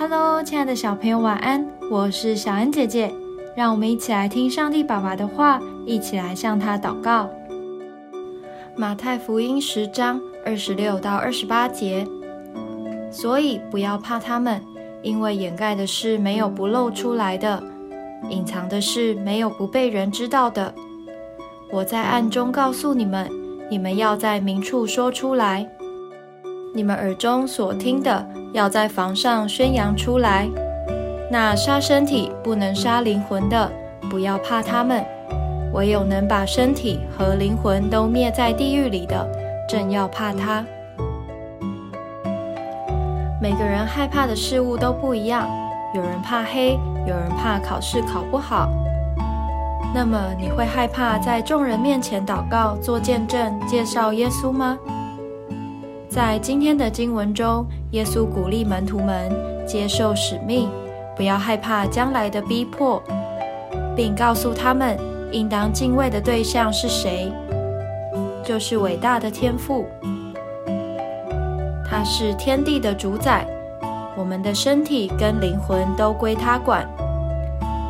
[0.00, 1.62] Hello，亲爱的小朋友，晚安！
[1.90, 3.12] 我是小恩姐姐，
[3.54, 7.28] 让我们一起来听上帝爸爸的话，一起来向他祷告。
[8.74, 12.06] 马太福音十章二十六到二十八节，
[13.10, 14.62] 所以不要怕他们，
[15.02, 17.62] 因为掩盖的事没有不露出来的，
[18.30, 20.74] 隐藏的事没有不被人知道的。
[21.70, 23.30] 我在暗中告诉你们，
[23.70, 25.70] 你们要在明处说出来。
[26.72, 30.48] 你们耳中所听的，要在房上宣扬出来。
[31.28, 33.70] 那杀身体不能杀灵魂的，
[34.08, 35.02] 不要怕他们；
[35.72, 39.28] 唯有能把身体和灵魂都灭在地狱里的，
[39.68, 40.64] 正要怕他。
[43.42, 45.48] 每个人害怕的事物都不一样，
[45.94, 48.68] 有人怕黑，有人怕考试考不好。
[49.92, 54.78] 那么，你会害怕在众人面前祷告、做见证、介绍耶稣吗？
[56.10, 59.30] 在今天的经文中，耶稣鼓励门徒们
[59.64, 60.68] 接受使命，
[61.14, 63.00] 不要害怕将来的逼迫，
[63.94, 64.98] 并告诉他们
[65.30, 67.32] 应当敬畏的对象是谁，
[68.42, 69.86] 就是伟大的天父。
[71.88, 73.46] 他是天地的主宰，
[74.16, 76.84] 我们的身体跟灵魂都归他管。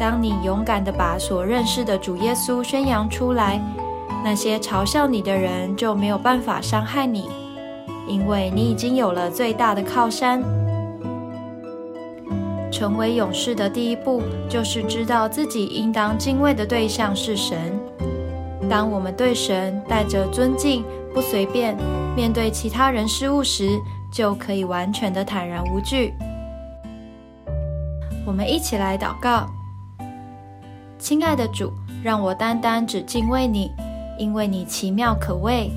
[0.00, 3.60] 当你勇敢地把所认识的主耶稣宣扬出来，
[4.24, 7.28] 那些嘲笑你的人就没有办法伤害你。
[8.08, 10.42] 因为你已经有了最大的靠山，
[12.70, 17.58] 成为勇士的第一步就是知道自己应当敬畏的对象是神。
[18.68, 21.76] 当我们对神带着尊敬，不随便
[22.16, 23.78] 面对其他人事物时，
[24.12, 26.12] 就可以完全的坦然无惧。
[28.26, 29.46] 我们一起来祷告：
[30.98, 33.70] 亲爱的主，让我单单只敬畏你，
[34.18, 35.70] 因为你奇妙可畏。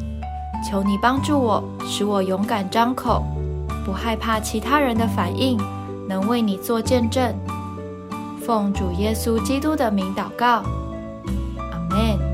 [0.68, 3.24] 求你帮助我，使我勇敢张口，
[3.86, 5.58] 不害怕其他人的反应，
[6.08, 7.34] 能为你做见证。
[8.46, 10.64] 奉主耶稣基督的名祷告，
[11.72, 12.29] 阿门。